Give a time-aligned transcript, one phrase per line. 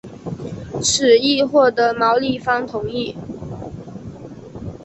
[0.81, 3.15] 此议获得毛利方同意。